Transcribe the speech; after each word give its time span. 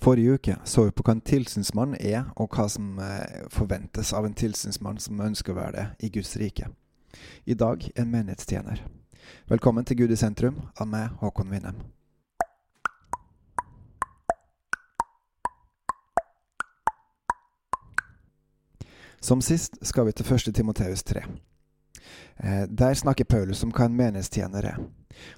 Forrige 0.00 0.32
uke 0.32 0.56
så 0.64 0.86
vi 0.86 0.92
på 0.96 1.04
hva 1.04 1.12
en 1.12 1.20
tilsynsmann 1.20 1.92
er, 2.00 2.30
og 2.40 2.54
hva 2.56 2.64
som 2.72 2.94
eh, 3.04 3.42
forventes 3.52 4.14
av 4.16 4.24
en 4.24 4.32
tilsynsmann 4.32 4.96
som 4.96 5.20
ønsker 5.20 5.52
å 5.52 5.58
være 5.58 5.74
det 5.74 6.08
i 6.08 6.08
Guds 6.14 6.38
rike. 6.40 6.70
I 7.44 7.52
dag 7.52 7.84
en 7.92 8.08
menighetstjener. 8.08 8.80
Velkommen 9.52 9.84
til 9.84 9.98
Gud 10.00 10.14
i 10.14 10.16
sentrum 10.16 10.62
av 10.80 10.88
meg, 10.88 11.10
Håkon 11.20 11.52
Winnem. 11.52 11.82
Som 19.20 19.44
sist 19.44 19.76
skal 19.84 20.08
vi 20.08 20.16
til 20.16 20.24
1. 20.24 20.48
Timoteus 20.56 21.04
3. 21.04 21.26
Eh, 22.40 22.64
der 22.72 22.96
snakker 22.96 23.28
Paulus 23.28 23.60
om 23.68 23.76
hva 23.76 23.84
en 23.84 24.00
menighetstjener 24.00 24.72
er. 24.72 24.80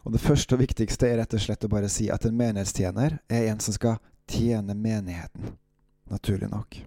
Og 0.06 0.14
Det 0.14 0.22
første 0.22 0.54
og 0.54 0.62
viktigste 0.62 1.10
er 1.10 1.18
rett 1.18 1.34
og 1.34 1.42
slett 1.42 1.66
å 1.66 1.74
bare 1.74 1.90
si 1.90 2.06
at 2.14 2.30
en 2.30 2.38
menighetstjener 2.38 3.18
er 3.26 3.50
en 3.50 3.58
som 3.58 3.74
skal 3.74 3.98
tjene 4.32 4.74
menigheten. 4.74 5.54
Naturlig 6.10 6.48
nok. 6.50 6.80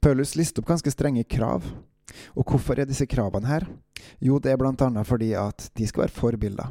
Paulus 0.00 0.36
lister 0.36 0.62
opp 0.62 0.68
ganske 0.68 0.92
strenge 0.92 1.24
krav. 1.24 1.64
Og 2.38 2.44
hvorfor 2.48 2.78
er 2.78 2.88
disse 2.88 3.06
kravene 3.08 3.48
her? 3.48 3.66
Jo, 4.24 4.38
det 4.40 4.52
er 4.52 4.60
bl.a. 4.60 5.02
fordi 5.04 5.32
at 5.36 5.68
de 5.76 5.88
skal 5.88 6.06
være 6.06 6.16
forbilder. 6.16 6.70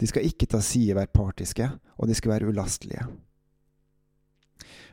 De 0.00 0.08
skal 0.10 0.26
ikke 0.26 0.48
ta 0.50 0.60
side 0.64 0.96
være 0.96 1.12
partiske, 1.14 1.68
og 1.96 2.08
de 2.08 2.16
skal 2.16 2.34
være 2.34 2.50
ulastelige. 2.50 3.06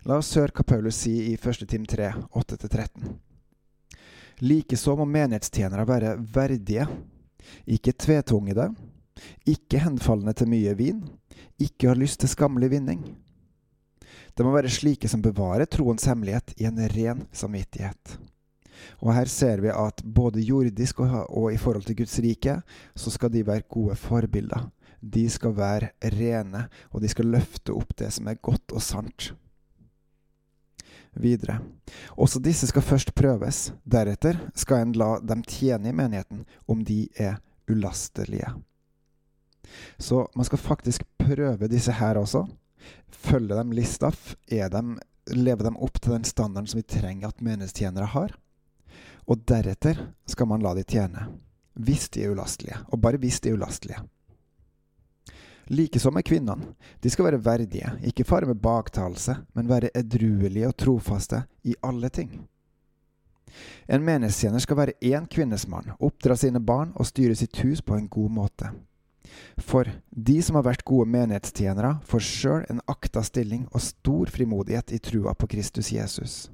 La 0.06 0.18
oss 0.18 0.34
høre 0.38 0.54
hva 0.56 0.66
Paulus 0.66 0.98
sier 1.04 1.32
i 1.32 1.36
1. 1.38 1.66
Tim 1.70 1.86
3, 1.86 2.12
8-13. 2.38 3.12
Likeså 4.42 4.96
må 4.98 5.06
menighetstjenere 5.06 5.86
være 5.86 6.16
verdige, 6.34 6.88
ikke 7.70 7.94
tvetungede, 7.94 8.72
ikke 9.46 9.82
henfallende 9.84 10.34
til 10.38 10.50
mye 10.50 10.74
vin, 10.78 11.04
ikke 11.62 11.92
har 11.92 12.00
lyst 12.00 12.24
til 12.24 12.32
skammelig 12.32 12.72
vinning. 12.74 13.04
Det 14.42 14.46
må 14.48 14.56
være 14.56 14.72
slike 14.74 15.06
som 15.06 15.22
bevarer 15.22 15.70
troens 15.70 16.08
hemmelighet 16.10 16.56
i 16.58 16.66
en 16.66 16.80
ren 16.96 17.20
samvittighet. 17.30 18.16
Og 19.06 19.12
her 19.14 19.30
ser 19.30 19.60
vi 19.62 19.70
at 19.70 20.00
både 20.02 20.42
jordisk 20.42 21.04
og, 21.06 21.12
og, 21.30 21.52
i 21.54 21.60
forhold 21.62 21.86
til 21.86 22.00
Guds 22.00 22.16
rike, 22.26 22.56
så 22.98 23.14
skal 23.14 23.30
de 23.30 23.44
være 23.46 23.68
gode 23.70 23.94
forbilder. 24.02 24.64
De 24.98 25.28
skal 25.30 25.54
være 25.54 25.92
rene, 26.16 26.64
og 26.90 27.04
de 27.04 27.12
skal 27.14 27.30
løfte 27.30 27.76
opp 27.78 27.94
det 28.02 28.10
som 28.16 28.32
er 28.34 28.40
godt 28.42 28.74
og 28.74 28.82
sant 28.82 29.28
videre. 31.22 31.60
Også 32.18 32.42
disse 32.42 32.72
skal 32.72 32.82
først 32.82 33.14
prøves, 33.14 33.60
deretter 33.86 34.40
skal 34.58 34.88
en 34.88 34.96
la 34.98 35.12
dem 35.22 35.46
tjene 35.46 35.92
i 35.92 35.94
menigheten 36.02 36.48
om 36.66 36.82
de 36.82 37.04
er 37.14 37.38
ulastelige. 37.70 38.50
Så 40.02 40.24
man 40.34 40.50
skal 40.50 40.66
faktisk 40.66 41.06
prøve 41.22 41.70
disse 41.70 41.94
her 41.94 42.18
også. 42.18 42.48
Følge 43.12 43.58
dem 43.58 43.74
lista, 43.76 44.12
er 44.48 44.70
dem, 44.74 44.96
leve 45.32 45.66
dem 45.68 45.78
opp 45.78 46.00
til 46.02 46.16
den 46.16 46.28
standarden 46.28 46.70
som 46.72 46.82
vi 46.82 46.88
trenger 46.88 47.30
at 47.30 47.44
menighetstjenere 47.44 48.10
har. 48.16 48.34
Og 49.30 49.44
deretter 49.48 50.00
skal 50.30 50.50
man 50.50 50.64
la 50.64 50.74
de 50.76 50.84
tjene, 50.88 51.28
hvis 51.80 52.10
de 52.14 52.26
er 52.26 52.34
ulastelige, 52.34 52.80
og 52.90 53.02
bare 53.04 53.22
hvis 53.22 53.40
de 53.44 53.52
er 53.52 53.60
ulastelige. 53.60 54.02
Likeså 55.72 56.12
med 56.12 56.26
kvinnene. 56.28 56.74
De 57.00 57.10
skal 57.10 57.30
være 57.30 57.44
verdige, 57.46 57.94
ikke 58.04 58.26
fare 58.28 58.50
med 58.50 58.60
baktalelse, 58.60 59.38
men 59.56 59.70
være 59.70 59.94
edruelige 59.96 60.68
og 60.68 60.78
trofaste 60.78 61.46
i 61.64 61.78
alle 61.84 62.10
ting. 62.10 62.34
En 63.88 64.04
menighetstjener 64.04 64.60
skal 64.64 64.78
være 64.78 64.98
én 65.04 65.28
kvinnes 65.32 65.68
mann, 65.68 65.94
oppdra 66.00 66.36
sine 66.36 66.60
barn 66.60 66.92
og 66.96 67.08
styre 67.08 67.36
sitt 67.36 67.62
hus 67.64 67.82
på 67.82 67.96
en 67.96 68.10
god 68.10 68.32
måte. 68.32 68.72
For 69.58 69.90
de 70.10 70.38
som 70.44 70.58
har 70.58 70.66
vært 70.68 70.86
gode 70.88 71.10
menighetstjenere, 71.12 71.98
får 72.08 72.26
sjøl 72.26 72.66
en 72.70 72.82
akta 72.92 73.24
stilling 73.26 73.68
og 73.72 73.84
stor 73.86 74.32
frimodighet 74.34 74.94
i 74.96 75.00
trua 75.04 75.36
på 75.38 75.50
Kristus 75.52 75.92
Jesus. 75.94 76.50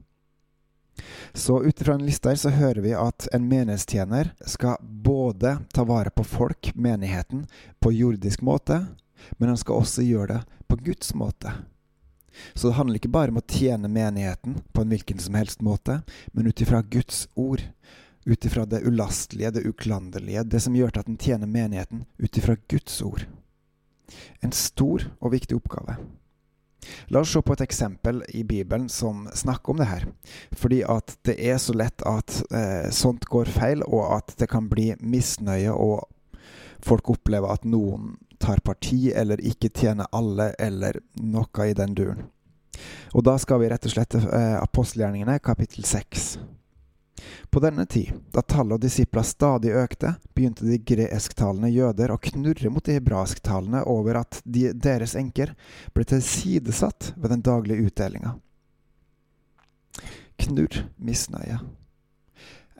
Så 1.34 1.64
ut 1.64 1.82
ifra 1.82 1.94
en 1.94 2.06
liste 2.06 2.30
her 2.30 2.40
så 2.42 2.50
hører 2.50 2.82
vi 2.82 2.94
at 2.98 3.28
en 3.34 3.46
menighetstjener 3.50 4.32
skal 4.50 4.82
både 4.82 5.58
ta 5.74 5.86
vare 5.86 6.10
på 6.10 6.26
folk, 6.26 6.72
menigheten, 6.76 7.46
på 7.80 7.94
jordisk 7.94 8.42
måte, 8.42 8.86
men 9.38 9.54
han 9.54 9.60
skal 9.62 9.82
også 9.82 10.06
gjøre 10.06 10.38
det 10.38 10.66
på 10.68 10.80
Guds 10.90 11.14
måte. 11.14 11.54
Så 12.54 12.68
det 12.68 12.78
handler 12.78 13.00
ikke 13.00 13.14
bare 13.14 13.34
om 13.34 13.40
å 13.42 13.48
tjene 13.50 13.90
menigheten 13.90 14.60
på 14.74 14.84
en 14.84 14.92
hvilken 14.94 15.22
som 15.22 15.38
helst 15.38 15.64
måte, 15.66 16.02
men 16.34 16.50
ut 16.50 16.62
ifra 16.62 16.84
Guds 16.86 17.26
ord. 17.34 17.64
Ut 18.28 18.46
ifra 18.46 18.66
det 18.68 18.82
ulastelige, 18.84 19.54
det 19.56 19.66
uklanderlige, 19.70 20.44
det 20.44 20.60
som 20.60 20.76
gjør 20.76 20.92
til 20.92 21.06
at 21.06 21.12
en 21.12 21.20
tjener 21.22 21.48
menigheten 21.48 22.04
ut 22.20 22.38
ifra 22.38 22.58
Guds 22.68 23.00
ord. 23.02 23.24
En 24.44 24.52
stor 24.52 25.06
og 25.22 25.32
viktig 25.32 25.56
oppgave. 25.56 25.96
La 27.08 27.22
oss 27.24 27.32
se 27.32 27.42
på 27.44 27.56
et 27.56 27.64
eksempel 27.64 28.22
i 28.36 28.44
Bibelen 28.48 28.90
som 28.92 29.26
snakker 29.36 29.72
om 29.72 29.82
det 29.82 29.90
her. 29.90 30.06
Fordi 30.52 30.82
at 30.88 31.16
det 31.28 31.38
er 31.40 31.58
så 31.62 31.76
lett 31.76 32.04
at 32.08 32.42
eh, 32.52 32.90
sånt 32.92 33.28
går 33.32 33.52
feil, 33.52 33.84
og 33.88 34.18
at 34.20 34.36
det 34.40 34.50
kan 34.52 34.70
bli 34.72 34.94
misnøye, 35.00 35.72
og 35.72 36.08
folk 36.84 37.10
opplever 37.16 37.52
at 37.52 37.68
noen 37.68 38.16
tar 38.44 38.62
parti 38.64 39.08
eller 39.16 39.42
ikke 39.42 39.72
tjener 39.74 40.12
alle, 40.16 40.52
eller 40.60 41.00
noe 41.24 41.68
i 41.68 41.76
den 41.78 41.96
duren. 41.98 42.28
Og 43.16 43.24
da 43.26 43.38
skal 43.42 43.64
vi 43.64 43.72
rett 43.72 43.88
og 43.88 43.96
slett 43.96 44.14
til 44.14 44.28
eh, 44.30 44.60
apostelgjerningene, 44.60 45.40
kapittel 45.44 45.88
6. 45.88 46.30
På 47.50 47.62
denne 47.64 47.86
tid, 47.86 48.12
da 48.34 48.42
tallet 48.42 48.76
av 48.76 48.80
disipler 48.84 49.24
stadig 49.24 49.72
økte, 49.72 50.14
begynte 50.36 50.68
de 50.68 50.78
gresktalende 50.78 51.70
jøder 51.72 52.12
å 52.12 52.20
knurre 52.22 52.72
mot 52.74 52.84
de 52.86 52.98
hebraisktalende 52.98 53.86
over 53.88 54.20
at 54.22 54.42
de, 54.44 54.70
deres 54.76 55.16
enker 55.16 55.54
ble 55.96 56.06
tilsidesatt 56.08 57.14
ved 57.16 57.32
den 57.32 57.46
daglige 57.46 57.88
utdelinga. 57.88 58.36
Knurr 60.44 60.84
misnøye. 61.00 61.62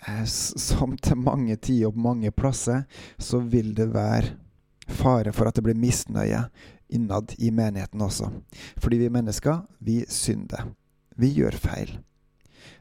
Eh, 0.08 0.26
som 0.28 0.98
til 1.00 1.18
mange 1.24 1.56
tider 1.56 1.90
og 1.90 1.98
mange 1.98 2.32
plasser, 2.36 2.84
så 3.18 3.40
vil 3.40 3.74
det 3.78 3.90
være 3.96 4.36
fare 4.88 5.34
for 5.36 5.50
at 5.50 5.56
det 5.58 5.64
blir 5.66 5.80
misnøye 5.80 6.44
innad 6.94 7.34
i 7.38 7.52
menigheten 7.52 8.04
også. 8.04 8.30
Fordi 8.78 9.00
vi 9.02 9.10
mennesker, 9.12 9.64
vi 9.80 10.04
synder. 10.12 10.70
Vi 11.16 11.32
gjør 11.40 11.58
feil. 11.60 11.98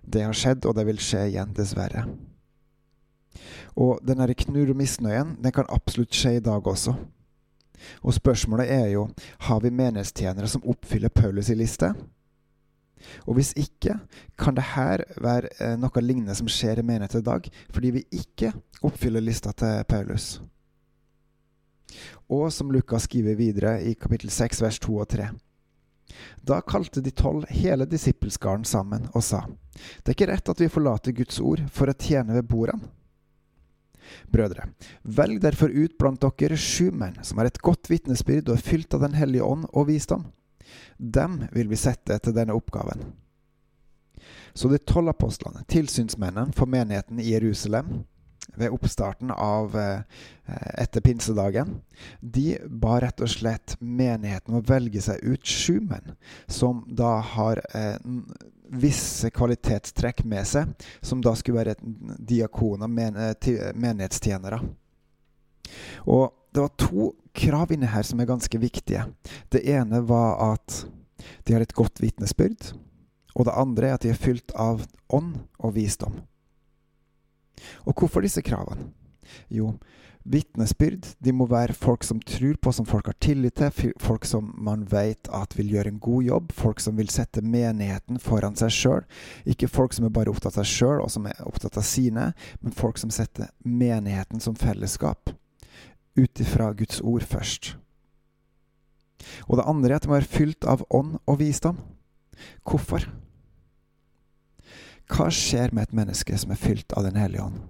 Det 0.02 0.24
har 0.24 0.36
skjedd, 0.36 0.66
og 0.66 0.76
det 0.78 0.86
vil 0.88 1.02
skje 1.02 1.26
igjen, 1.30 1.54
dessverre. 1.56 2.06
Og 3.76 4.00
den 4.06 4.22
knurr 4.44 4.72
og 4.72 4.80
misnøyen, 4.80 5.36
den 5.42 5.52
kan 5.52 5.68
absolutt 5.68 6.14
skje 6.16 6.36
i 6.38 6.44
dag 6.44 6.66
også. 6.66 6.94
Og 8.02 8.14
spørsmålet 8.14 8.70
er 8.72 8.86
jo, 8.94 9.08
har 9.48 9.60
vi 9.60 9.70
menighetstjenere 9.70 10.48
som 10.48 10.64
oppfyller 10.64 11.12
Paulus' 11.12 11.52
i 11.52 11.58
liste? 11.58 11.92
Og 13.26 13.34
hvis 13.34 13.52
ikke, 13.56 13.98
kan 14.38 14.56
det 14.56 14.64
her 14.74 15.04
være 15.22 15.50
eh, 15.60 15.76
noe 15.78 16.02
lignende 16.02 16.34
som 16.34 16.48
skjer 16.50 16.80
i 16.80 16.86
menigheten 16.86 17.20
i 17.20 17.26
dag, 17.26 17.48
fordi 17.70 17.92
vi 17.98 18.04
ikke 18.10 18.52
oppfyller 18.82 19.20
lista 19.20 19.52
til 19.52 19.84
Paulus? 19.88 20.40
Og 22.28 22.48
som 22.52 22.72
Lukas 22.72 23.06
skriver 23.06 23.36
videre 23.38 23.76
i 23.84 23.94
kapittel 23.94 24.30
6 24.30 24.62
vers 24.62 24.78
2 24.82 24.96
og 24.96 25.08
3. 25.12 25.28
Da 26.46 26.60
kalte 26.62 27.02
de 27.02 27.10
tolv 27.10 27.48
hele 27.50 27.86
disippelskaren 27.88 28.64
sammen 28.64 29.08
og 29.14 29.24
sa, 29.24 29.44
Det 30.02 30.12
er 30.12 30.16
ikke 30.16 30.30
rett 30.32 30.48
at 30.48 30.60
vi 30.60 30.72
forlater 30.72 31.12
Guds 31.12 31.40
ord 31.40 31.62
for 31.72 31.90
å 31.90 31.96
tjene 31.98 32.38
ved 32.38 32.48
bordene. 32.48 32.88
Brødre, 34.30 34.68
velg 35.02 35.40
derfor 35.42 35.70
ut 35.70 35.96
blant 35.98 36.22
dere 36.38 36.56
sju 36.56 36.92
menn 36.94 37.18
som 37.26 37.40
har 37.40 37.48
et 37.50 37.58
godt 37.58 37.90
vitnesbyrd 37.90 38.48
og 38.48 38.56
er 38.56 38.66
fylt 38.68 38.94
av 38.94 39.02
Den 39.02 39.16
hellige 39.18 39.42
ånd 39.42 39.66
og 39.72 39.88
visdom. 39.90 40.28
Dem 40.98 41.46
vil 41.52 41.68
vi 41.68 41.78
sette 41.78 42.18
til 42.22 42.34
denne 42.36 42.54
oppgaven. 42.54 43.02
Så 44.54 44.70
de 44.72 44.78
tolv 44.78 45.10
apostlene, 45.12 45.64
tilsynsmennene 45.68 46.54
for 46.56 46.70
menigheten 46.70 47.20
i 47.20 47.32
Jerusalem, 47.34 48.06
ved 48.54 48.72
oppstarten 48.74 49.30
av 49.30 49.76
eh, 49.78 50.00
etter 50.78 51.00
pinsedagen. 51.00 51.80
De 52.20 52.56
ba 52.68 53.00
rett 53.02 53.20
og 53.20 53.30
slett 53.30 53.76
menigheten 53.80 54.56
å 54.56 54.64
velge 54.66 55.02
seg 55.04 55.22
ut 55.24 55.46
sju 55.46 55.80
menn 55.84 56.14
som 56.46 56.84
da 56.88 57.18
har 57.34 57.62
eh, 57.74 57.98
visse 58.66 59.30
kvalitetstrekk 59.30 60.24
med 60.26 60.46
seg, 60.48 60.72
som 61.00 61.20
da 61.22 61.34
skulle 61.38 61.60
være 61.60 61.76
diakoner, 62.18 62.90
eh, 62.90 63.70
menighetstjenere. 63.74 64.60
Og 66.06 66.32
det 66.54 66.62
var 66.62 66.74
to 66.80 67.12
krav 67.36 67.72
inne 67.74 67.90
her 67.92 68.06
som 68.06 68.20
er 68.20 68.30
ganske 68.30 68.58
viktige. 68.58 69.04
Det 69.52 69.66
ene 69.68 70.00
var 70.08 70.38
at 70.54 70.86
de 71.44 71.54
har 71.54 71.60
et 71.64 71.74
godt 71.76 72.00
vitnesbyrd. 72.00 72.72
Og 73.36 73.44
det 73.44 73.56
andre 73.56 73.90
er 73.90 73.98
at 73.98 74.06
de 74.06 74.12
er 74.14 74.20
fylt 74.20 74.54
av 74.56 74.86
ånd 75.12 75.36
og 75.60 75.74
visdom. 75.76 76.22
Og 77.84 77.94
hvorfor 77.94 78.24
disse 78.24 78.42
kravene? 78.44 78.90
Jo, 79.50 79.72
vitnesbyrd 80.26 81.06
de 81.22 81.32
må 81.34 81.46
være 81.50 81.74
folk 81.76 82.04
som 82.06 82.20
tror 82.22 82.58
på, 82.62 82.72
som 82.74 82.86
folk 82.86 83.08
har 83.10 83.16
tillit 83.22 83.58
til, 83.58 83.92
folk 84.02 84.26
som 84.26 84.52
man 84.58 84.84
vet 84.90 85.30
at 85.34 85.56
vil 85.58 85.72
gjøre 85.76 85.94
en 85.94 86.02
god 86.02 86.26
jobb, 86.26 86.52
folk 86.54 86.82
som 86.82 86.98
vil 86.98 87.10
sette 87.12 87.42
menigheten 87.42 88.20
foran 88.22 88.58
seg 88.58 88.74
sjøl. 88.74 89.06
Ikke 89.46 89.70
folk 89.70 89.96
som 89.96 90.08
er 90.08 90.14
bare 90.14 90.32
opptatt 90.32 90.58
av 90.58 90.68
sjøl 90.68 91.02
og 91.04 91.10
som 91.14 91.26
er 91.30 91.42
opptatt 91.46 91.78
av 91.78 91.86
sine, 91.86 92.30
men 92.60 92.76
folk 92.76 93.00
som 93.02 93.12
setter 93.14 93.50
menigheten 93.64 94.42
som 94.42 94.58
fellesskap. 94.58 95.34
Ut 96.16 96.40
ifra 96.40 96.72
Guds 96.74 97.02
ord 97.04 97.26
først. 97.26 97.74
Og 99.46 99.58
det 99.58 99.66
andre 99.68 99.94
er 99.94 99.98
at 99.98 100.06
de 100.06 100.10
må 100.10 100.18
være 100.18 100.34
fylt 100.38 100.66
av 100.68 100.84
ånd 100.94 101.18
og 101.26 101.40
visdom. 101.40 101.78
Hvorfor? 102.66 103.06
Hva 105.06 105.30
skjer 105.30 105.72
med 105.72 105.86
et 105.86 105.96
menneske 105.96 106.38
som 106.38 106.52
er 106.52 106.60
fylt 106.60 106.92
av 106.96 107.06
Den 107.06 107.18
hellige 107.20 107.46
ånd? 107.46 107.64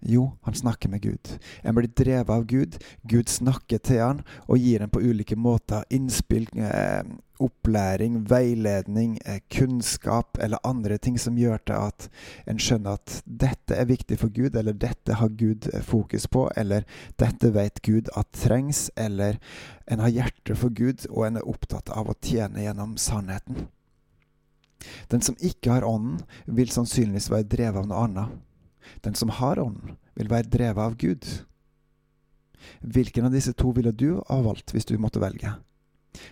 Jo, 0.00 0.30
han 0.42 0.54
snakker 0.54 0.88
med 0.88 1.02
Gud. 1.04 1.38
En 1.62 1.74
blir 1.74 1.88
drevet 1.96 2.30
av 2.30 2.46
Gud. 2.48 2.78
Gud 3.02 3.28
snakker 3.28 3.78
til 3.84 4.00
han 4.00 4.22
og 4.48 4.56
gir 4.58 4.80
en 4.80 4.92
på 4.92 5.02
ulike 5.04 5.36
måter 5.36 5.84
innspill, 5.92 6.46
eh, 6.56 7.02
opplæring, 7.40 8.16
veiledning, 8.28 9.18
eh, 9.24 9.40
kunnskap 9.50 10.38
eller 10.40 10.58
andre 10.64 10.98
ting 10.98 11.18
som 11.18 11.36
gjør 11.36 11.58
til 11.66 11.74
at 11.74 12.08
en 12.46 12.58
skjønner 12.58 12.96
at 12.96 13.22
dette 13.26 13.76
er 13.76 13.84
viktig 13.84 14.18
for 14.18 14.28
Gud, 14.28 14.56
eller 14.56 14.72
dette 14.72 15.14
har 15.14 15.28
Gud 15.28 15.68
eh, 15.72 15.80
fokus 15.80 16.26
på, 16.26 16.50
eller 16.56 16.84
dette 17.18 17.52
vet 17.52 17.82
Gud 17.82 18.08
at 18.16 18.32
trengs, 18.32 18.90
eller 18.96 19.38
en 19.86 19.98
har 19.98 20.08
hjerte 20.08 20.56
for 20.56 20.68
Gud, 20.68 21.06
og 21.10 21.26
en 21.26 21.36
er 21.36 21.48
opptatt 21.48 21.90
av 21.90 22.08
å 22.08 22.16
tjene 22.22 22.64
gjennom 22.64 22.96
sannheten. 22.96 23.68
Den 25.12 25.22
som 25.24 25.38
ikke 25.40 25.72
har 25.74 25.86
Ånden, 25.86 26.20
vil 26.46 26.72
sannsynligvis 26.72 27.30
være 27.32 27.48
drevet 27.50 27.82
av 27.82 27.88
noe 27.88 28.04
annet. 28.06 28.36
Den 29.04 29.16
som 29.18 29.32
har 29.40 29.60
Ånden, 29.60 29.96
vil 30.18 30.30
være 30.30 30.50
drevet 30.50 30.84
av 30.84 30.96
Gud. 31.00 31.26
Hvilken 32.80 33.28
av 33.28 33.34
disse 33.34 33.52
to 33.56 33.72
ville 33.76 33.92
du 33.92 34.20
ha 34.28 34.40
valgt 34.44 34.74
hvis 34.74 34.88
du 34.88 34.96
måtte 35.00 35.22
velge? 35.22 35.54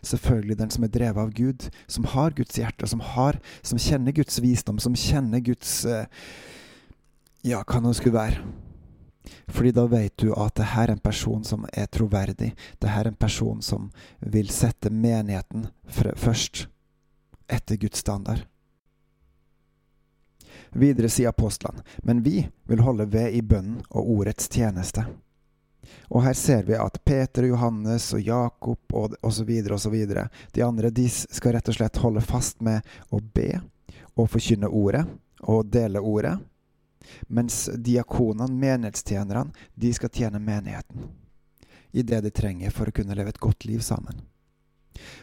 Selvfølgelig 0.03 0.59
den 0.59 0.73
som 0.75 0.85
er 0.85 0.93
drevet 0.93 1.23
av 1.23 1.33
Gud, 1.35 1.69
som 1.87 2.07
har 2.13 2.35
Guds 2.37 2.59
hjerte, 2.59 2.89
som, 2.91 3.01
har, 3.15 3.39
som 3.63 3.79
kjenner 3.79 4.13
Guds 4.17 4.41
visdom, 4.43 4.81
som 4.83 4.97
kjenner 4.99 5.45
Guds 5.45 5.85
eh, 5.87 6.09
Ja, 7.47 7.63
hva 7.63 7.79
nå 7.81 7.93
skulle 7.95 8.19
være. 8.19 8.43
Fordi 9.49 9.71
da 9.73 9.85
vet 9.89 10.17
du 10.21 10.33
at 10.35 10.57
det 10.59 10.73
her 10.73 10.89
er 10.89 10.97
en 10.97 11.05
person 11.05 11.45
som 11.47 11.67
er 11.73 11.87
troverdig. 11.87 12.51
Det 12.81 12.91
her 12.91 13.07
er 13.07 13.13
en 13.13 13.21
person 13.21 13.63
som 13.63 13.91
vil 14.19 14.51
sette 14.53 14.91
menigheten 14.91 15.69
først, 15.89 16.67
etter 17.49 17.77
Guds 17.77 17.99
standard. 17.99 18.45
Videre 20.71 21.09
sier 21.09 21.29
apostlene, 21.33 21.83
men 21.99 22.23
vi 22.23 22.43
vil 22.69 22.83
holde 22.85 23.07
ved 23.09 23.33
i 23.33 23.43
bønnen 23.43 23.81
og 23.89 24.11
ordets 24.19 24.49
tjeneste. 24.49 25.07
Og 26.13 26.23
her 26.25 26.35
ser 26.37 26.67
vi 26.69 26.77
at 26.77 26.99
Peter, 27.05 27.47
og 27.47 27.55
Johannes 27.55 28.11
og 28.13 28.21
Jakob 28.21 28.95
og 28.95 29.15
osv. 29.25 29.49
osv. 29.73 29.97
De 30.53 30.65
andre 30.65 30.91
de 30.91 31.09
skal 31.09 31.57
rett 31.57 31.69
og 31.69 31.79
slett 31.79 32.01
holde 32.03 32.25
fast 32.25 32.61
med 32.61 32.85
å 33.09 33.21
be 33.21 33.55
og 34.19 34.29
forkynne 34.29 34.69
ordet 34.69 35.07
og 35.41 35.71
dele 35.73 36.03
ordet. 36.05 36.37
Mens 37.33 37.71
diakonene, 37.73 38.53
menighetstjenerne, 38.53 39.55
de 39.75 39.93
skal 39.97 40.13
tjene 40.13 40.43
menigheten 40.43 41.09
i 41.91 42.03
det 42.03 42.21
de 42.21 42.31
trenger 42.31 42.75
for 42.75 42.91
å 42.91 42.93
kunne 42.93 43.17
leve 43.17 43.33
et 43.33 43.41
godt 43.41 43.65
liv 43.65 43.81
sammen. 43.81 44.21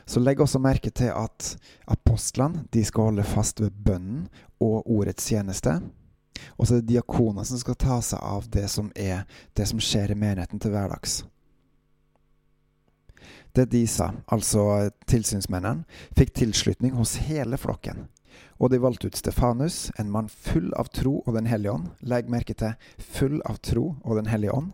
Så 0.05 0.21
legg 0.21 0.41
også 0.41 0.61
merke 0.61 0.91
til 0.93 1.11
at 1.11 1.51
apostlene 1.91 2.65
de 2.73 2.83
skal 2.85 3.09
holde 3.09 3.27
fast 3.27 3.61
ved 3.63 3.75
bønnen 3.85 4.25
og 4.63 4.85
ordets 4.85 5.27
tjeneste. 5.29 5.79
Og 6.57 6.67
så 6.67 6.75
er 6.75 6.83
det 6.83 6.93
diakoner 6.93 7.47
som 7.47 7.59
skal 7.61 7.77
ta 7.79 8.01
seg 8.03 8.19
av 8.21 8.49
det 8.51 8.67
som 8.71 8.91
er 8.95 9.23
det 9.55 9.67
som 9.69 9.81
skjer 9.81 10.13
i 10.13 10.19
menigheten 10.19 10.61
til 10.61 10.75
hverdags. 10.75 11.23
Det 13.55 13.69
de 13.71 13.85
sa, 13.87 14.09
altså 14.27 14.91
tilsynsmennene, 15.07 15.85
fikk 16.17 16.33
tilslutning 16.35 16.97
hos 16.97 17.15
hele 17.23 17.57
flokken. 17.57 18.09
Og 18.59 18.71
de 18.71 18.81
valgte 18.83 19.07
ut 19.07 19.15
Stefanus, 19.15 19.93
en 19.99 20.11
mann 20.11 20.27
full 20.27 20.73
av 20.75 20.91
tro 20.91 21.21
og 21.23 21.37
Den 21.37 21.47
hellige 21.47 21.71
ånd. 21.71 21.87
Legg 22.03 22.27
merke 22.29 22.53
til 22.53 22.75
full 22.99 23.39
av 23.47 23.61
tro 23.63 23.93
og 24.03 24.19
Den 24.19 24.27
hellige 24.27 24.51
ånd 24.51 24.73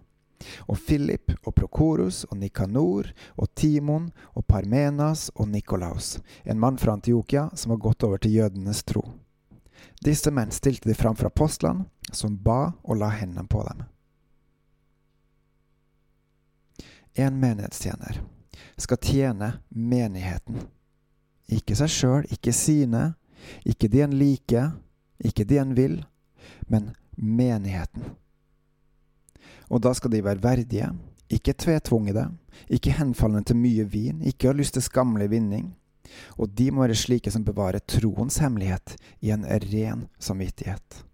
og 0.67 0.77
Philip 0.87 1.33
og 1.43 1.55
Prokorus 1.55 2.23
og 2.29 2.37
Nikanor 2.37 3.11
og 3.35 3.51
Timon 3.55 4.09
og 4.33 4.47
Parmenas 4.47 5.29
og 5.35 5.49
Nikolaus, 5.51 6.19
en 6.43 6.59
mann 6.59 6.77
fra 6.77 6.95
Antiokia 6.97 7.49
som 7.55 7.75
var 7.75 7.83
gått 7.87 8.03
over 8.03 8.21
til 8.21 8.35
jødenes 8.39 8.83
tro. 8.83 9.05
Disse 10.01 10.31
menn 10.33 10.51
stilte 10.51 10.89
de 10.89 10.97
fram 10.97 11.15
for 11.15 11.29
apostlene, 11.29 11.85
som 12.11 12.37
ba 12.37 12.73
og 12.83 12.97
la 12.97 13.11
hendene 13.13 13.47
på 13.47 13.61
dem. 13.67 13.83
En 17.13 17.39
menighetstjener 17.39 18.21
skal 18.77 18.97
tjene 18.97 19.51
menigheten. 19.69 20.63
Ikke 21.51 21.75
seg 21.75 21.91
sjøl, 21.91 22.25
ikke 22.31 22.53
sine, 22.55 23.11
ikke 23.67 23.89
de 23.91 24.01
en 24.05 24.15
liker, 24.15 24.71
ikke 25.19 25.45
de 25.45 25.59
en 25.61 25.75
vil, 25.77 25.97
men 26.71 26.91
menigheten. 27.17 28.15
Og 29.71 29.81
da 29.83 29.93
skal 29.95 30.11
de 30.11 30.23
være 30.23 30.43
verdige, 30.43 30.89
ikke 31.31 31.55
tvetvungne, 31.55 32.25
ikke 32.67 32.97
henfallende 32.97 33.47
til 33.51 33.59
mye 33.59 33.85
vin, 33.87 34.19
ikke 34.27 34.51
ha 34.51 34.55
lyst 34.55 34.75
til 34.75 34.83
skamlig 34.83 35.29
vinning. 35.31 35.71
Og 36.35 36.51
de 36.51 36.67
må 36.71 36.83
være 36.83 36.97
slike 36.99 37.31
som 37.31 37.45
bevarer 37.47 37.83
troens 37.87 38.41
hemmelighet 38.43 38.97
i 39.23 39.31
en 39.31 39.45
ren 39.47 40.07
samvittighet. 40.19 41.05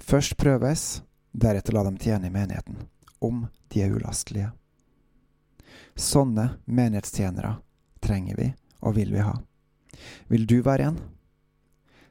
Først 0.00 0.38
prøves, 0.40 1.02
deretter 1.36 1.76
la 1.76 1.84
dem 1.84 1.98
tjene 2.00 2.30
i 2.30 2.32
menigheten, 2.32 2.80
om 3.20 3.44
de 3.68 3.84
er 3.84 3.92
ulastelige. 3.92 4.54
Sånne 5.98 6.54
menighetstjenere 6.64 7.58
trenger 8.00 8.38
vi 8.38 8.48
og 8.80 8.96
vil 8.96 9.12
vi 9.12 9.24
ha. 9.26 9.34
Vil 10.32 10.46
du 10.48 10.60
være 10.62 10.92
en? 10.92 11.00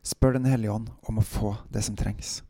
Spør 0.04 0.38
Den 0.38 0.46
hellige 0.46 0.72
ånd 0.72 0.92
om 1.08 1.18
å 1.20 1.26
få 1.26 1.56
det 1.74 1.82
som 1.84 1.96
trengs. 2.00 2.42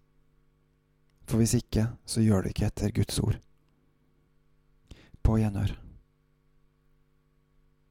For 1.28 1.38
hvis 1.38 1.58
ikke, 1.60 1.88
så 2.08 2.24
gjør 2.24 2.42
du 2.42 2.54
ikke 2.54 2.70
etter 2.70 2.94
Guds 2.96 3.20
ord. 3.20 3.40
På 5.24 5.36
gjenhør. 5.38 5.74